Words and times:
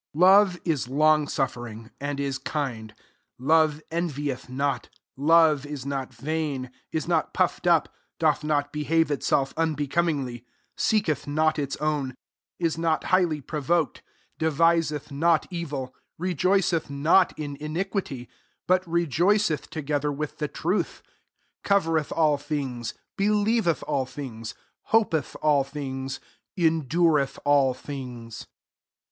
4 0.13 0.19
Love 0.21 0.59
is 0.65 0.87
long 0.87 1.27
suffering, 1.27 1.91
and 1.99 2.19
is 2.19 2.39
kind; 2.39 2.95
love 3.37 3.83
envieth 3.91 4.49
not; 4.49 4.89
love 5.15 5.63
is 5.63 5.85
not 5.85 6.09
vaiur 6.09 6.71
is 6.91 7.07
not 7.07 7.35
puffed 7.35 7.67
up, 7.67 7.87
5 7.87 7.93
doth 8.17 8.43
not 8.43 8.73
behave 8.73 9.11
itself 9.11 9.53
unbe 9.53 9.87
comingly, 9.91 10.43
seeketh 10.75 11.27
not 11.27 11.59
its 11.59 11.75
own, 11.75 12.15
is 12.57 12.79
not 12.79 13.03
highly 13.13 13.41
provoked, 13.41 14.01
deviseth 14.39 15.11
not 15.11 15.45
evil, 15.51 15.93
6 16.15 16.15
rejoiceth 16.19 16.89
not 16.89 17.37
in 17.37 17.55
ini 17.57 17.87
quity, 17.87 18.27
but 18.65 18.81
rejoiceth 18.87 19.69
together 19.69 20.11
with 20.11 20.39
the 20.39 20.47
truth; 20.47 21.03
7 21.63 21.83
covereth 21.83 22.11
all 22.11 22.39
things, 22.39 22.95
believeth 23.17 23.83
all 23.83 24.07
things, 24.07 24.55
hopeth 24.87 25.35
all 25.43 25.63
things, 25.63 26.19
endureth 26.57 27.37
all 27.45 27.75
things. 27.75 28.47